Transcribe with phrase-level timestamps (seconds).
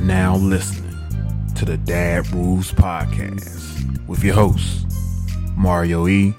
[0.00, 0.96] now listening
[1.54, 4.86] to the Dad Rules Podcast with your hosts,
[5.56, 6.34] Mario E.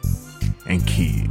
[0.66, 1.30] and Kidd.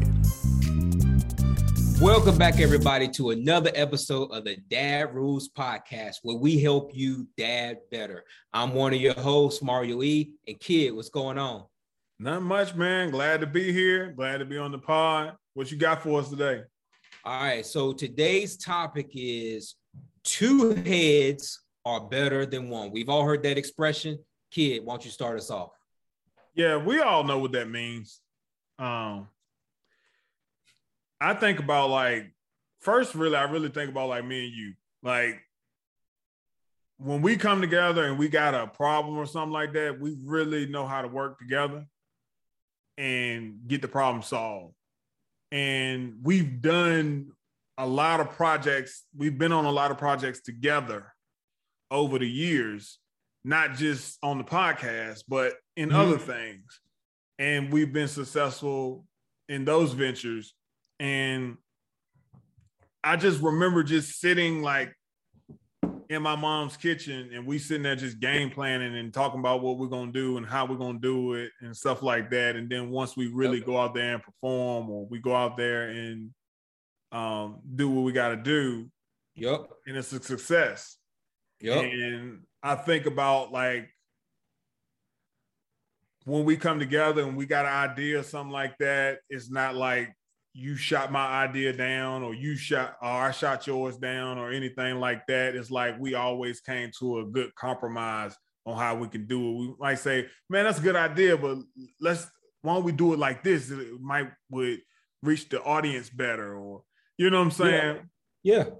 [2.00, 7.26] Welcome back, everybody, to another episode of the Dad Rules Podcast, where we help you
[7.36, 8.24] dad better.
[8.52, 10.30] I'm one of your hosts, Mario E.
[10.46, 11.64] And Kidd, what's going on?
[12.20, 13.10] Not much, man.
[13.10, 14.12] Glad to be here.
[14.12, 15.34] Glad to be on the pod.
[15.54, 16.62] What you got for us today?
[17.24, 17.66] All right.
[17.66, 19.74] So today's topic is
[20.22, 22.90] two heads are better than one.
[22.90, 24.18] We've all heard that expression.
[24.50, 25.70] Kidd, why don't you start us off?
[26.54, 28.20] Yeah, we all know what that means.
[28.78, 29.28] Um,
[31.20, 32.32] I think about like
[32.80, 34.74] first, really, I really think about like me and you.
[35.02, 35.40] Like
[36.98, 40.66] when we come together and we got a problem or something like that, we really
[40.66, 41.86] know how to work together
[42.98, 44.74] and get the problem solved.
[45.52, 47.32] And we've done
[47.78, 49.04] a lot of projects.
[49.16, 51.14] We've been on a lot of projects together
[51.90, 52.98] over the years,
[53.44, 55.98] not just on the podcast, but in mm-hmm.
[55.98, 56.80] other things.
[57.38, 59.04] And we've been successful
[59.48, 60.54] in those ventures.
[60.98, 61.56] And
[63.02, 64.94] I just remember just sitting like
[66.10, 69.78] in my mom's kitchen and we sitting there just game planning and talking about what
[69.78, 72.56] we're gonna do and how we're gonna do it and stuff like that.
[72.56, 73.66] And then once we really okay.
[73.66, 76.30] go out there and perform or we go out there and
[77.12, 78.90] um, do what we gotta do,
[79.36, 80.96] yep, and it's a success.
[81.60, 81.84] Yep.
[81.84, 83.88] And I think about like
[86.24, 89.74] when we come together and we got an idea or something like that, it's not
[89.74, 90.14] like
[90.52, 94.98] you shot my idea down or you shot or I shot yours down or anything
[94.98, 95.54] like that.
[95.54, 99.58] It's like we always came to a good compromise on how we can do it.
[99.58, 101.58] We might say, man, that's a good idea, but
[102.00, 102.26] let's
[102.62, 103.70] why don't we do it like this?
[103.70, 104.80] It might would
[105.22, 106.82] reach the audience better, or
[107.16, 108.00] you know what I'm saying?
[108.42, 108.56] Yeah.
[108.56, 108.70] yeah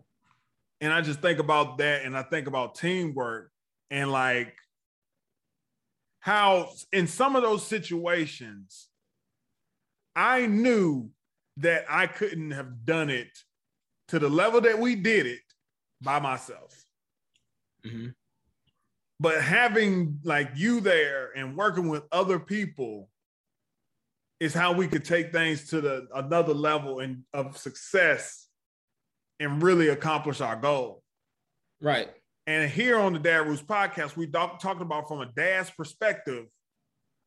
[0.81, 3.51] and I just think about that and I think about teamwork
[3.91, 4.55] and like
[6.21, 8.89] how in some of those situations
[10.15, 11.11] I knew
[11.59, 13.31] that I couldn't have done it
[14.09, 15.41] to the level that we did it
[16.01, 16.85] by myself.
[17.87, 18.09] Mm-hmm.
[19.19, 23.09] But having like you there and working with other people
[24.41, 28.49] is how we could take things to the another level and of success
[29.41, 31.03] and really accomplish our goal.
[31.81, 32.11] Right.
[32.47, 36.47] And here on the Dad Rules podcast, we talk, talking about from a dad's perspective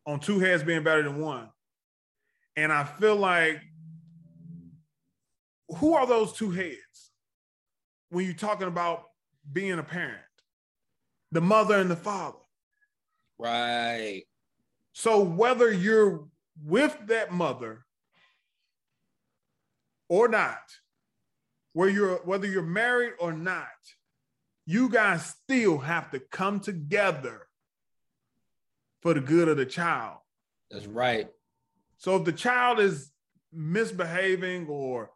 [0.06, 1.50] on two heads being better than one.
[2.56, 3.60] And I feel like
[5.78, 7.12] who are those two heads
[8.10, 9.06] when you're talking about
[9.52, 10.20] being a parent?
[11.32, 12.38] The mother and the father.
[13.40, 14.24] Right.
[14.94, 16.28] So whether you're
[16.64, 17.86] with that mother
[20.10, 20.62] or not,
[21.74, 23.68] where you're whether you're married or not,
[24.66, 27.48] you guys still have to come together
[29.02, 30.18] for the good of the child.
[30.72, 31.28] That's right.
[31.98, 33.12] So if the child is
[33.52, 35.12] misbehaving or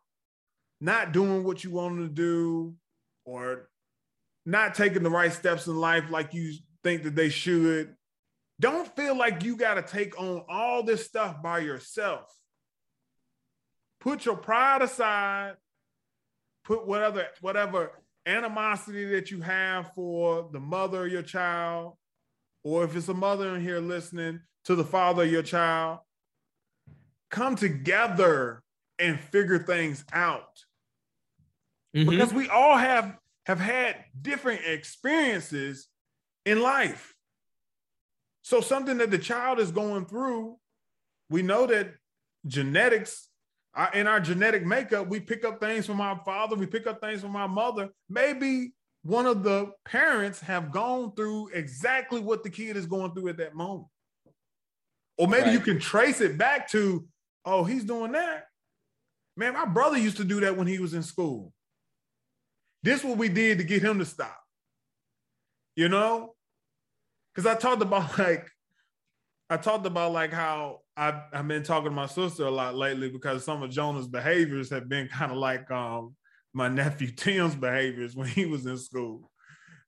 [0.82, 2.76] not doing what you want them to do
[3.26, 3.70] or
[4.46, 6.54] not taking the right steps in life like you
[6.84, 7.96] think that they should,
[8.60, 12.32] don't feel like you got to take on all this stuff by yourself.
[14.00, 15.56] Put your pride aside
[16.68, 17.92] put whatever whatever
[18.26, 21.94] animosity that you have for the mother of your child,
[22.64, 26.00] or if it's a mother in here listening to the father of your child,
[27.32, 28.62] come together
[29.00, 30.60] and figure things out.
[31.96, 32.10] Mm-hmm.
[32.10, 35.88] Because we all have have had different experiences
[36.46, 37.16] in life.
[38.42, 40.58] So something that the child is going through,
[41.30, 41.94] we know that
[42.46, 43.27] genetics
[43.78, 47.00] our, in our genetic makeup, we pick up things from our father, we pick up
[47.00, 47.90] things from our mother.
[48.10, 48.74] Maybe
[49.04, 53.38] one of the parents have gone through exactly what the kid is going through at
[53.38, 53.88] that moment.
[55.18, 55.54] Or maybe right.
[55.54, 57.08] you can trace it back to,
[57.46, 58.46] oh, he's doing that.
[59.38, 61.54] Man, my brother used to do that when he was in school.
[62.82, 64.40] This is what we did to get him to stop.
[65.76, 66.34] You know?
[67.34, 68.48] Because I talked about like,
[69.52, 73.10] I talked about like how I've, I've been talking to my sister a lot lately
[73.10, 76.16] because some of Jonah's behaviors have been kind of like um,
[76.54, 79.30] my nephew Tim's behaviors when he was in school.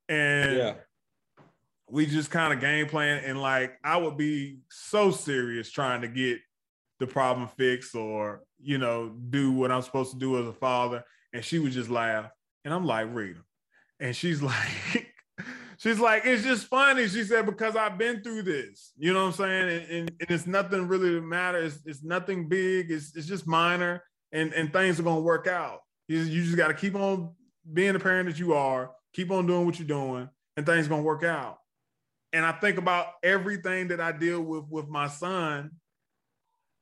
[0.08, 0.74] And yeah.
[1.90, 3.24] we just kind of game plan.
[3.26, 6.40] And like, I would be so serious trying to get
[7.00, 11.04] the problem fixed or, you know, do what I'm supposed to do as a father.
[11.34, 12.30] And she would just laugh.
[12.66, 13.40] And I'm like, Rita.
[14.00, 15.09] And she's like,
[15.80, 17.08] She's like, it's just funny.
[17.08, 18.92] She said, because I've been through this.
[18.98, 19.70] You know what I'm saying?
[19.70, 21.58] And, and, and it's nothing really to matter.
[21.58, 22.92] It's, it's nothing big.
[22.92, 24.04] It's, it's just minor.
[24.32, 25.80] And, and things are going to work out.
[26.08, 27.32] You, you just got to keep on
[27.72, 30.90] being the parent that you are, keep on doing what you're doing, and things are
[30.90, 31.58] gonna work out.
[32.34, 35.72] And I think about everything that I deal with with my son.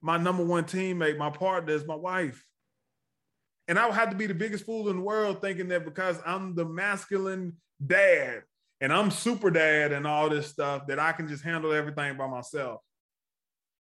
[0.02, 2.44] My number one teammate, my partner is my wife.
[3.68, 6.20] And I would have to be the biggest fool in the world thinking that because
[6.26, 8.44] I'm the masculine dad
[8.80, 12.28] and I'm super dad and all this stuff that I can just handle everything by
[12.28, 12.82] myself.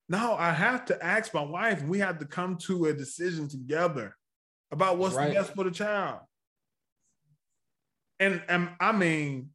[0.08, 1.82] No, I have to ask my wife.
[1.82, 4.16] We have to come to a decision together
[4.70, 5.28] about what's right.
[5.28, 6.20] the best for the child.
[8.18, 9.50] And, and I mean,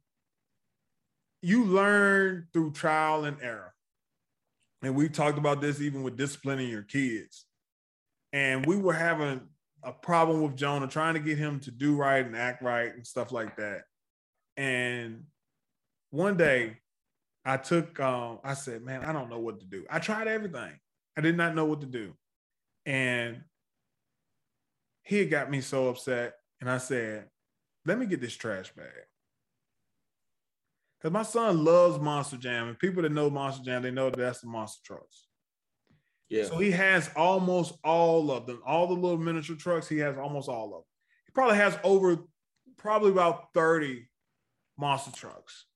[1.42, 3.74] you learn through trial and error.
[4.82, 7.46] And we talked about this even with disciplining your kids.
[8.32, 9.40] And we were having
[9.82, 13.06] a problem with Jonah, trying to get him to do right and act right and
[13.06, 13.82] stuff like that.
[14.56, 15.24] And
[16.10, 16.78] one day
[17.44, 19.84] I took, um, I said, man, I don't know what to do.
[19.90, 20.72] I tried everything.
[21.16, 22.14] I did not know what to do.
[22.86, 23.42] And
[25.02, 26.34] he had got me so upset.
[26.60, 27.26] And I said,
[27.84, 28.86] let me get this trash bag.
[30.98, 32.68] Because my son loves Monster Jam.
[32.68, 35.26] And people that know Monster Jam, they know that that's the monster trucks.
[36.30, 36.44] Yeah.
[36.44, 39.86] So he has almost all of them, all the little miniature trucks.
[39.86, 40.82] He has almost all of them.
[41.26, 42.16] He probably has over,
[42.78, 44.08] probably about 30
[44.78, 45.66] monster trucks.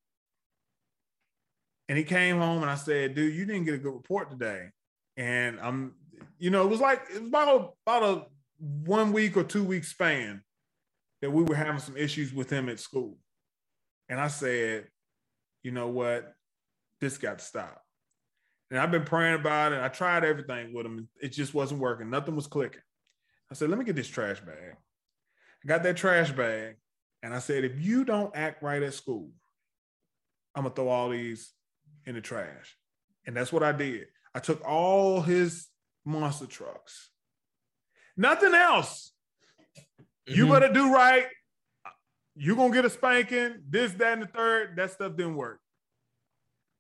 [1.88, 4.68] And he came home and I said, dude, you didn't get a good report today.
[5.16, 5.94] And I'm,
[6.38, 8.26] you know, it was like, it was about a, about a
[8.60, 10.42] one week or two week span
[11.22, 13.16] that we were having some issues with him at school.
[14.08, 14.86] And I said,
[15.62, 16.34] you know what?
[17.00, 17.82] This got to stop.
[18.70, 19.80] And I've been praying about it.
[19.80, 21.08] I tried everything with him.
[21.20, 22.10] It just wasn't working.
[22.10, 22.82] Nothing was clicking.
[23.50, 24.76] I said, let me get this trash bag.
[25.64, 26.76] I got that trash bag.
[27.22, 29.30] And I said, if you don't act right at school,
[30.54, 31.52] I'm going to throw all these
[32.06, 32.76] in the trash.
[33.26, 34.06] And that's what I did.
[34.34, 35.66] I took all his
[36.04, 37.10] monster trucks.
[38.16, 39.12] Nothing else.
[40.28, 40.34] Mm-hmm.
[40.38, 41.26] You better do right.
[42.36, 44.76] You're going to get a spanking, this, that, and the third.
[44.76, 45.60] That stuff didn't work.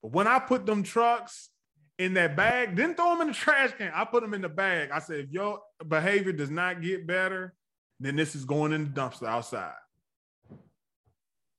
[0.02, 1.50] But when I put them trucks
[1.98, 3.90] in that bag, didn't throw them in the trash can.
[3.92, 4.90] I put them in the bag.
[4.92, 7.54] I said, if your behavior does not get better,
[7.98, 9.74] then this is going in the dumpster outside.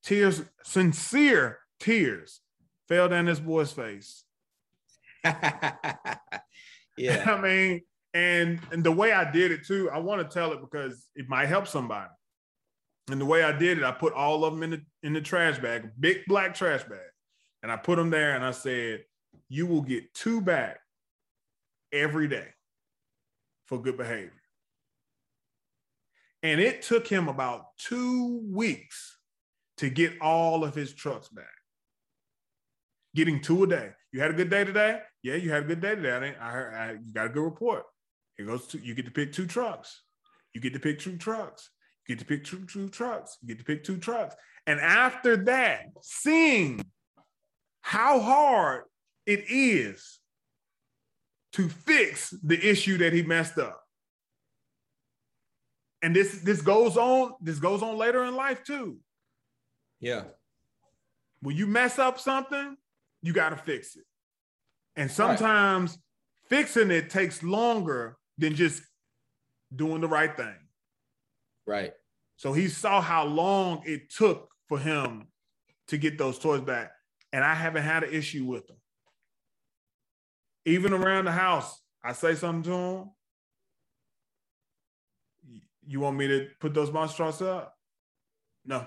[0.04, 2.42] Tears, sincere tears
[2.88, 4.24] fell down this boy's face.
[5.24, 6.20] yeah.
[6.98, 7.82] I mean,
[8.14, 11.30] and and the way I did it too, I want to tell it because it
[11.30, 12.10] might help somebody.
[13.10, 15.22] And the way I did it, I put all of them in the in the
[15.22, 17.00] trash bag, big black trash bag,
[17.64, 19.04] and I put them there, and I said,
[19.48, 20.80] "You will get two back
[21.92, 22.48] every day
[23.66, 24.32] for good behavior."
[26.42, 29.19] And it took him about two weeks
[29.80, 31.46] to get all of his trucks back
[33.16, 33.90] getting two a day.
[34.12, 35.00] You had a good day today?
[35.24, 36.36] Yeah, you had a good day today.
[36.40, 37.84] I, heard I, you got a good report.
[38.38, 40.04] It goes to you get to pick two trucks.
[40.54, 41.70] You get to pick two trucks.
[42.08, 43.38] You get to pick two, two trucks.
[43.42, 44.36] You get to pick two trucks.
[44.66, 46.84] And after that, seeing
[47.82, 48.84] how hard
[49.26, 50.20] it is
[51.54, 53.82] to fix the issue that he messed up.
[56.02, 58.98] And this this goes on, this goes on later in life too.
[60.00, 60.24] Yeah.
[61.42, 62.78] When you mess up something,
[63.22, 64.06] you got to fix it.
[64.96, 66.00] And sometimes right.
[66.50, 68.82] fixing it takes longer than just
[69.74, 70.56] doing the right thing.
[71.66, 71.94] Right.
[72.38, 75.28] So he saw how long it took for him
[75.88, 76.92] to get those toys back.
[77.32, 78.78] And I haven't had an issue with them.
[80.66, 83.10] Even around the house, I say something to him.
[85.86, 87.76] You want me to put those monsters up?
[88.66, 88.86] No.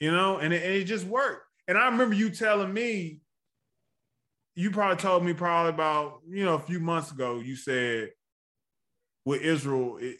[0.00, 1.44] You know, and it, and it just worked.
[1.66, 3.20] And I remember you telling me,
[4.54, 8.10] you probably told me probably about, you know, a few months ago, you said
[9.24, 10.16] with Israel, it,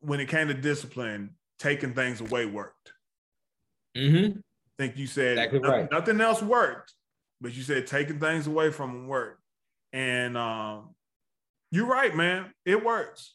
[0.00, 2.92] when it came to discipline, taking things away worked.
[3.96, 4.38] Mm-hmm.
[4.38, 5.90] I think you said exactly nothing, right.
[5.90, 6.92] nothing else worked,
[7.40, 9.40] but you said taking things away from them worked.
[9.92, 10.94] And um,
[11.70, 12.52] you're right, man.
[12.64, 13.34] It works.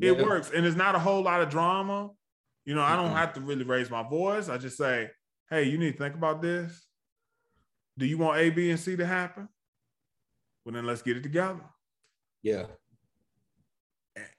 [0.00, 0.22] It yeah.
[0.22, 0.50] works.
[0.54, 2.10] And it's not a whole lot of drama.
[2.68, 4.50] You know, I don't have to really raise my voice.
[4.50, 5.08] I just say,
[5.48, 6.86] hey, you need to think about this.
[7.96, 9.48] Do you want A, B, and C to happen?
[10.62, 11.62] Well, then let's get it together.
[12.42, 12.66] Yeah.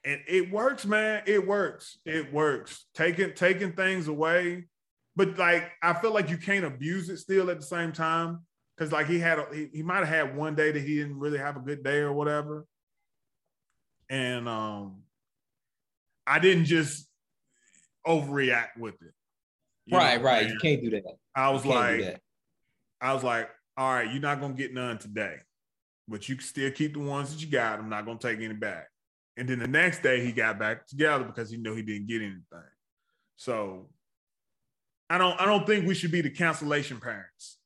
[0.05, 1.23] And it works, man.
[1.25, 1.97] It works.
[2.05, 2.85] It works.
[2.93, 4.65] Taking taking things away,
[5.15, 8.41] but like I feel like you can't abuse it still at the same time
[8.77, 11.17] because like he had a, he, he might have had one day that he didn't
[11.17, 12.67] really have a good day or whatever,
[14.07, 14.97] and um,
[16.27, 17.08] I didn't just
[18.07, 19.13] overreact with it.
[19.85, 20.47] You right, right.
[20.47, 21.03] You can't do that.
[21.35, 22.21] I was like,
[23.01, 25.37] I was like, all right, you're not gonna get none today,
[26.07, 27.79] but you can still keep the ones that you got.
[27.79, 28.87] I'm not gonna take any back.
[29.37, 32.21] And then the next day he got back together because he knew he didn't get
[32.21, 32.43] anything.
[33.37, 33.89] So
[35.09, 37.57] I don't I don't think we should be the cancellation parents.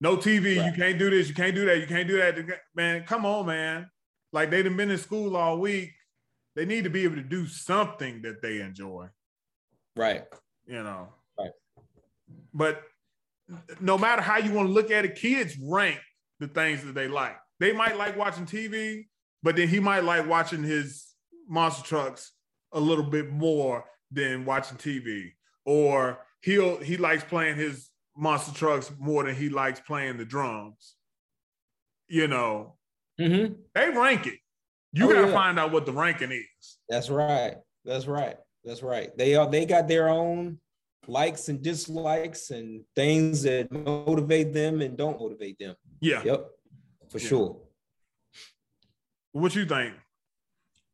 [0.00, 0.66] No TV, right.
[0.66, 2.38] you can't do this, you can't do that, you can't do that.
[2.74, 3.90] Man, come on, man.
[4.32, 5.90] Like they've been in school all week.
[6.56, 9.08] They need to be able to do something that they enjoy.
[10.00, 10.24] Right.
[10.66, 11.08] You know.
[11.38, 11.50] Right.
[12.54, 12.82] But
[13.80, 16.00] no matter how you want to look at it, kids rank
[16.38, 17.36] the things that they like.
[17.58, 19.08] They might like watching TV,
[19.42, 21.06] but then he might like watching his
[21.46, 22.32] monster trucks
[22.72, 25.32] a little bit more than watching TV.
[25.66, 30.94] Or he'll he likes playing his monster trucks more than he likes playing the drums.
[32.08, 32.76] You know,
[33.20, 33.52] mm-hmm.
[33.74, 34.38] they rank it.
[34.92, 35.34] You oh, gotta yeah.
[35.34, 36.78] find out what the ranking is.
[36.88, 37.56] That's right.
[37.84, 38.36] That's right.
[38.64, 39.16] That's right.
[39.16, 40.58] They are they got their own
[41.06, 45.74] likes and dislikes and things that motivate them and don't motivate them.
[46.00, 46.22] Yeah.
[46.24, 46.46] Yep.
[47.10, 47.28] For yeah.
[47.28, 47.56] sure.
[49.32, 49.94] What you think?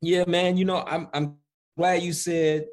[0.01, 0.57] Yeah, man.
[0.57, 1.37] You know, I'm I'm
[1.77, 2.67] glad you said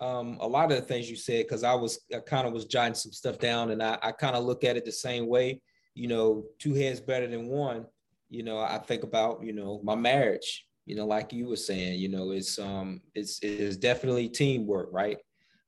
[0.00, 2.66] um, a lot of the things you said because I was I kind of was
[2.66, 5.60] jotting some stuff down and I, I kind of look at it the same way.
[5.94, 7.86] You know, two heads better than one.
[8.30, 10.67] You know, I think about you know my marriage.
[10.88, 15.18] You know, like you were saying, you know, it's um it's it's definitely teamwork, right?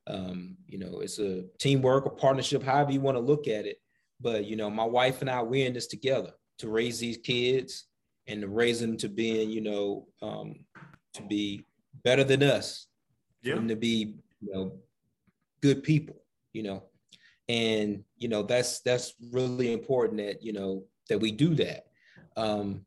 [0.06, 3.76] Um, you know, it's a teamwork, a partnership, however you want to look at it.
[4.20, 7.86] But you know, my wife and I, we're in this together to raise these kids
[8.26, 10.64] and to raise them to being, you know, um,
[11.14, 11.64] to be
[12.02, 12.86] better than us,
[13.42, 13.56] yeah.
[13.56, 14.72] and to be you know
[15.60, 16.16] good people
[16.52, 16.82] you know
[17.48, 21.86] and you know that's that's really important that you know that we do that
[22.36, 22.84] um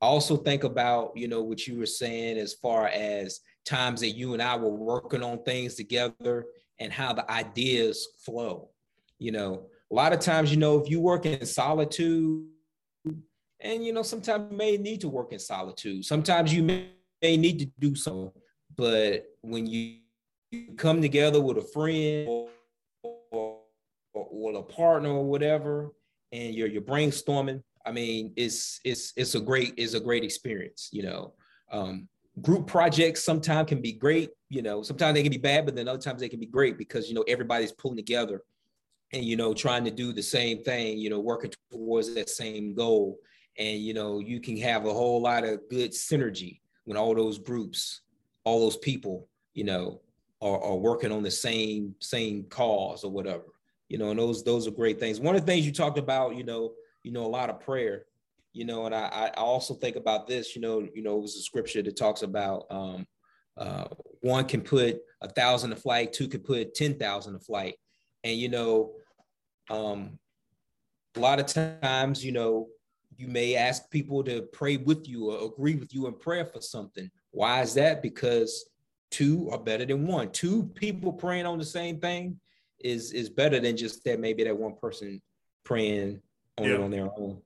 [0.00, 4.32] Also think about you know what you were saying as far as times that you
[4.32, 6.46] and I were working on things together
[6.78, 8.70] and how the ideas flow
[9.18, 12.46] you know a lot of times you know if you work in solitude
[13.60, 16.88] and you know sometimes you may need to work in solitude sometimes you may,
[17.22, 18.32] need to do so
[18.76, 19.96] but when you
[20.76, 22.48] come together with a friend or,
[23.02, 23.58] or,
[24.12, 25.92] or, a partner or whatever,
[26.32, 27.62] and you're you're brainstorming.
[27.86, 30.88] I mean, it's it's it's a great it's a great experience.
[30.92, 31.34] You know,
[31.72, 32.08] um,
[32.42, 34.30] group projects sometimes can be great.
[34.48, 36.78] You know, sometimes they can be bad, but then other times they can be great
[36.78, 38.42] because you know everybody's pulling together
[39.12, 40.98] and you know trying to do the same thing.
[40.98, 43.18] You know, working towards that same goal,
[43.58, 47.38] and you know you can have a whole lot of good synergy when all those
[47.38, 48.02] groups,
[48.44, 50.00] all those people, you know,
[50.42, 53.44] are, are working on the same same cause or whatever
[53.88, 56.36] you know and those those are great things one of the things you talked about
[56.36, 56.72] you know
[57.02, 58.04] you know a lot of prayer
[58.52, 61.36] you know and i i also think about this you know you know it was
[61.36, 63.06] a scripture that talks about um
[63.56, 63.84] uh
[64.20, 67.76] one can put a thousand to flight two can put 10,000 to flight.
[68.24, 68.92] And you know
[69.68, 70.18] um
[71.16, 72.68] a lot of times you know
[73.16, 76.62] you may ask people to pray with you or agree with you in prayer for
[76.62, 77.10] something.
[77.32, 78.00] Why is that?
[78.00, 78.64] Because
[79.10, 80.30] two are better than one.
[80.30, 82.40] Two people praying on the same thing
[82.78, 85.20] is is better than just that maybe that one person
[85.64, 86.20] praying
[86.60, 86.74] on yeah.
[86.74, 87.40] it on their own.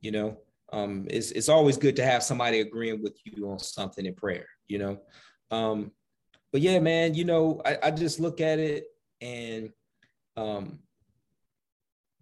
[0.00, 0.38] You know,
[0.72, 4.46] um, it's it's always good to have somebody agreeing with you on something in prayer.
[4.68, 5.00] You know,
[5.50, 5.92] um,
[6.52, 8.86] but yeah, man, you know, I, I just look at it
[9.20, 9.70] and
[10.36, 10.78] um,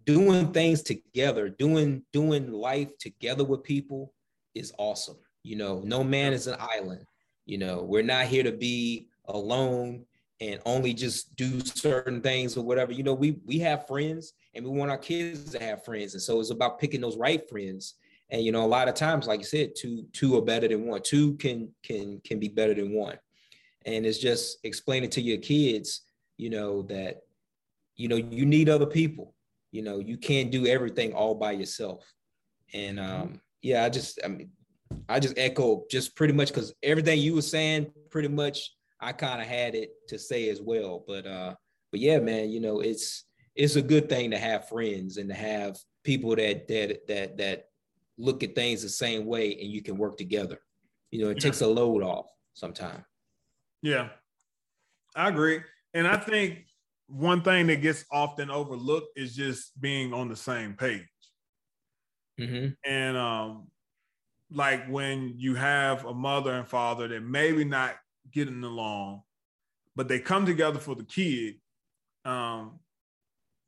[0.05, 4.13] doing things together, doing doing life together with people
[4.55, 5.17] is awesome.
[5.43, 7.05] You know, no man is an island.
[7.45, 10.05] You know, we're not here to be alone
[10.41, 12.91] and only just do certain things or whatever.
[12.91, 16.13] You know, we we have friends and we want our kids to have friends.
[16.13, 17.95] And so it's about picking those right friends.
[18.29, 20.85] And you know, a lot of times, like you said, two two are better than
[20.85, 21.01] one.
[21.01, 23.17] Two can can can be better than one.
[23.85, 26.01] And it's just explaining to your kids,
[26.37, 27.23] you know, that
[27.95, 29.35] you know you need other people.
[29.71, 32.11] You know, you can't do everything all by yourself.
[32.73, 34.51] And um, yeah, I just I mean
[35.07, 39.41] I just echo just pretty much because everything you were saying, pretty much I kind
[39.41, 41.03] of had it to say as well.
[41.07, 41.55] But uh,
[41.91, 43.25] but yeah, man, you know, it's
[43.55, 47.65] it's a good thing to have friends and to have people that that that that
[48.17, 50.59] look at things the same way and you can work together.
[51.11, 51.43] You know, it yeah.
[51.43, 53.03] takes a load off sometimes.
[53.81, 54.09] Yeah,
[55.15, 55.61] I agree.
[55.93, 56.65] And I think
[57.07, 61.07] one thing that gets often overlooked is just being on the same page.
[62.39, 62.69] Mm-hmm.
[62.85, 63.67] And um,
[64.51, 67.95] like when you have a mother and father that maybe not
[68.31, 69.23] getting along,
[69.95, 71.55] but they come together for the kid.
[72.25, 72.79] Um,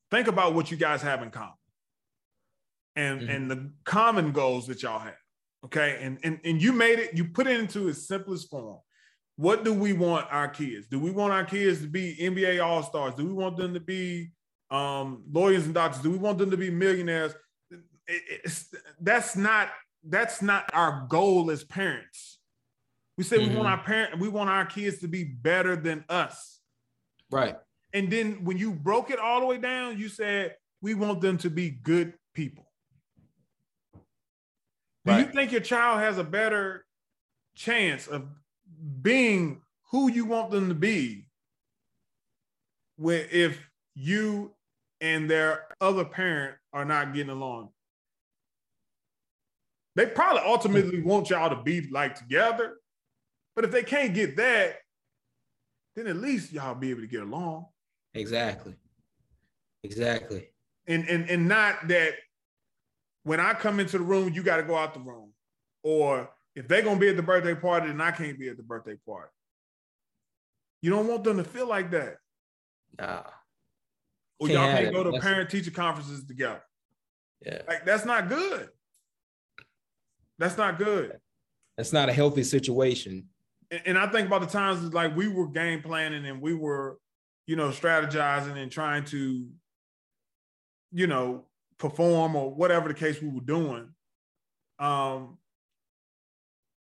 [0.10, 1.54] think about what you guys have in common,
[2.96, 3.30] and mm-hmm.
[3.30, 5.16] and the common goals that y'all have.
[5.66, 7.16] Okay, and and and you made it.
[7.16, 8.80] You put it into its simplest form.
[9.36, 10.88] What do we want our kids?
[10.88, 13.16] Do we want our kids to be NBA All Stars?
[13.16, 14.32] Do we want them to be
[14.70, 16.02] um, lawyers and doctors?
[16.02, 17.34] Do we want them to be millionaires?
[18.08, 18.52] It,
[19.00, 19.70] that's not
[20.04, 22.40] that's not our goal as parents.
[23.18, 23.50] We say mm-hmm.
[23.50, 23.80] we want mm-hmm.
[23.80, 26.60] our parent, we want our kids to be better than us.
[27.30, 27.56] Right.
[27.94, 31.38] and then when you broke it all the way down, you said we want them
[31.40, 32.66] to be good people.
[35.06, 36.86] Do you think your child has a better
[37.56, 38.26] chance of
[39.02, 41.26] being who you want them to be
[42.98, 43.60] when if
[43.96, 44.54] you
[45.00, 47.70] and their other parent are not getting along?
[49.96, 52.78] They probably ultimately want y'all to be like together,
[53.56, 54.76] but if they can't get that,
[55.96, 57.66] then at least y'all be able to get along.
[58.14, 58.76] Exactly.
[59.84, 60.48] Exactly.
[60.88, 62.14] and and and not that
[63.24, 65.34] when I come into the room, you got to go out the room,
[65.84, 68.64] or if they're gonna be at the birthday party, then I can't be at the
[68.64, 69.32] birthday party.
[70.82, 72.18] You don't want them to feel like that,
[73.00, 73.24] Nah.
[74.40, 76.64] or Can't y'all can't go to parent teacher conferences together.
[77.46, 77.62] Yeah.
[77.68, 78.70] Like that's not good.
[80.38, 81.20] That's not good.
[81.78, 83.30] That's not a healthy situation.
[83.72, 86.98] And, I think about the times like we were game planning and we were,
[87.48, 89.48] you know, strategizing and trying to,
[90.92, 91.46] you know,
[91.78, 93.88] perform or whatever the case we were doing.
[94.78, 95.38] Um,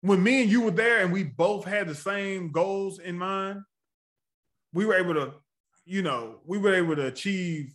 [0.01, 3.63] when me and you were there and we both had the same goals in mind,
[4.73, 5.35] we were able to,
[5.85, 7.75] you know, we were able to achieve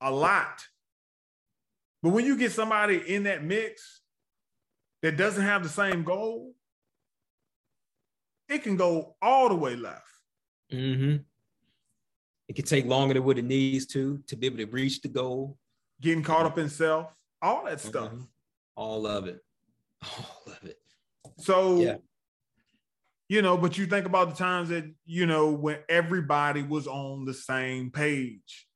[0.00, 0.64] a lot.
[2.02, 4.00] But when you get somebody in that mix
[5.02, 6.54] that doesn't have the same goal,
[8.48, 10.02] it can go all the way left.
[10.70, 11.16] hmm
[12.48, 15.08] It can take longer than what it needs to to be able to reach the
[15.08, 15.58] goal.
[16.00, 18.12] Getting caught up in self, all that stuff.
[18.12, 18.28] Mhm.
[18.76, 19.40] All of it.
[20.02, 20.78] All of it.
[21.38, 21.96] So, Yeah.
[23.28, 27.24] you know, but you think about the times that, you know, when everybody was on
[27.24, 28.68] the same page.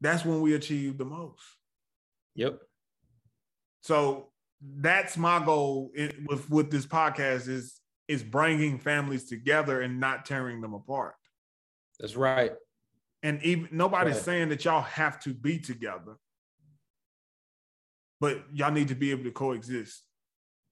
[0.00, 1.42] That's when we achieved the most.
[2.34, 2.60] Yep.
[3.80, 4.30] So
[4.78, 10.24] that's my goal in, with with this podcast is is bringing families together and not
[10.26, 11.14] tearing them apart.
[12.00, 12.52] That's right.
[13.22, 14.24] And even nobody's Right.
[14.24, 16.16] saying that y'all have to be together,
[18.20, 20.02] but y'all need to be able to coexist.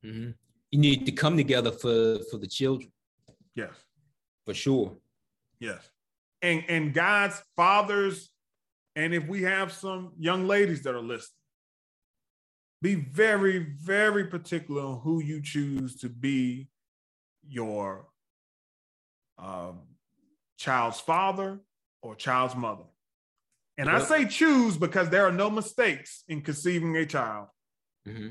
[0.02, 0.30] hmm
[0.70, 2.92] You need to come together for for the children
[3.54, 3.74] Yes.
[4.44, 4.96] for sure.
[5.60, 5.88] Yes.
[6.42, 8.30] And and God's fathers,
[8.96, 11.38] and if we have some young ladies that are listening,
[12.82, 16.68] be very, very particular on who you choose to be
[17.48, 18.08] your
[19.38, 19.82] um,
[20.58, 21.60] child's father
[22.02, 22.84] or child's mother.
[23.78, 27.48] And I say choose because there are no mistakes in conceiving a child.
[28.04, 28.30] hmm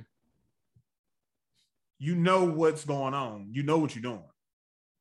[1.97, 3.47] You know what's going on.
[3.51, 4.23] You know what you're doing.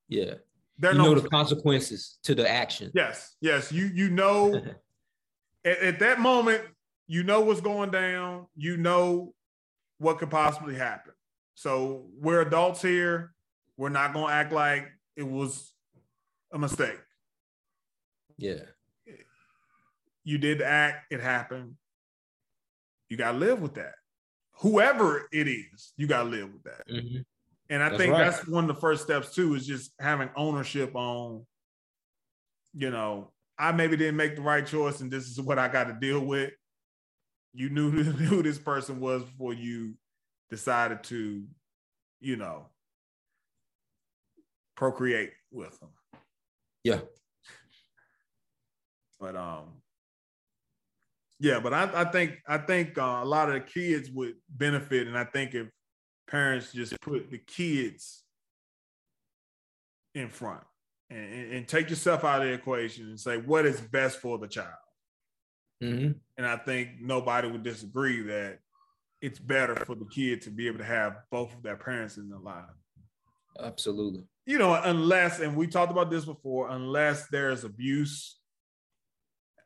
[0.09, 0.35] Yeah.
[0.79, 2.91] There You no know the consequences to the action.
[2.95, 3.71] Yes, yes.
[3.71, 4.55] You you know
[5.65, 6.63] at, at that moment,
[7.07, 8.47] you know what's going down.
[8.57, 9.35] You know
[10.01, 11.13] what could possibly happen.
[11.55, 13.35] So we're adults here.
[13.77, 15.75] We're not gonna act like it was
[16.53, 16.99] a mistake.
[18.39, 18.63] Yeah.
[20.25, 21.75] You did the act, it happened.
[23.11, 23.95] You gotta live with that.
[24.61, 26.83] Whoever it is, you gotta live with that.
[26.89, 27.19] hmm
[27.69, 28.31] And I That's think right.
[28.31, 31.45] that's one of the first steps too, is just having ownership on,
[32.73, 35.85] you know, I maybe didn't make the right choice and this is what I got
[35.85, 36.53] to deal with.
[37.53, 39.95] You knew who this person was before you
[40.51, 41.45] decided to,
[42.21, 42.67] you know,
[44.77, 45.91] procreate with them.
[46.85, 47.01] Yeah.
[49.19, 49.65] But um,
[51.39, 55.07] yeah, but I, I think I think uh, a lot of the kids would benefit,
[55.07, 55.69] and I think if
[56.29, 58.23] parents just put the kids
[60.15, 60.63] in front
[61.09, 64.39] and, and, and take yourself out of the equation and say what is best for
[64.39, 64.69] the child,
[65.81, 68.61] hmm and I think nobody would disagree that
[69.21, 72.31] it's better for the kid to be able to have both of their parents in
[72.31, 72.65] their life.
[73.63, 74.23] Absolutely.
[74.47, 78.39] You know, unless, and we talked about this before, unless there's abuse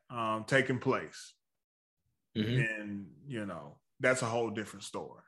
[0.09, 1.33] um, taking place.
[2.35, 5.21] hmm and you know that's a whole different story.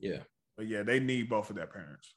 [0.00, 0.22] Yeah.
[0.56, 2.14] But yeah, they need both of their parents.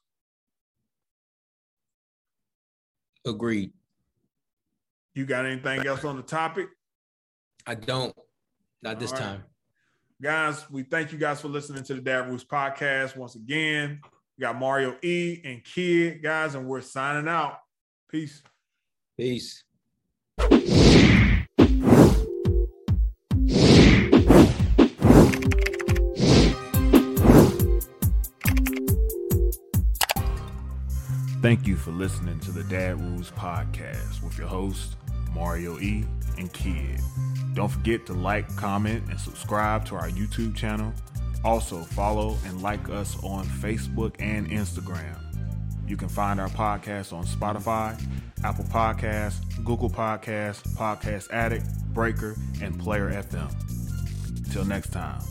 [3.26, 3.72] Agreed.
[5.14, 6.68] You got anything else on the topic,
[7.68, 8.16] I don't.
[8.82, 9.26] Not this All right.
[9.26, 9.44] time.
[10.22, 10.70] guys?
[10.70, 14.02] We thank you guys for listening to the Dad Rules podcast once again.
[14.38, 17.58] We got Mario E and Kidd guys, and we're signing out.
[18.10, 18.42] Peace.
[19.18, 19.64] Peace.
[31.42, 34.96] Thank you for listening to the Dad Rules podcast with your hosts,
[35.34, 36.06] Mario E.
[36.38, 37.00] and Kidd.
[37.54, 40.94] Don't forget to like, comment, and subscribe to our YouTube channel.
[41.44, 45.18] Also, follow and like us on Facebook and Instagram.
[45.88, 48.02] You can find our podcast on Spotify,
[48.44, 54.54] Apple Podcasts, Google Podcasts, Podcast Addict, Breaker, and Player FM.
[54.54, 55.22] Till next time.